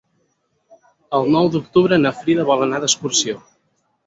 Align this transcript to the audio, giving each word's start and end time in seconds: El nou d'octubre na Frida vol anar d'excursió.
El 1.17 1.29
nou 1.35 1.49
d'octubre 1.57 2.01
na 2.05 2.13
Frida 2.23 2.47
vol 2.49 2.65
anar 2.69 2.81
d'excursió. 2.87 3.39